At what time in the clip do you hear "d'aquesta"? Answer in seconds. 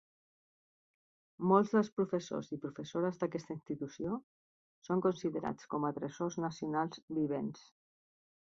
3.25-3.55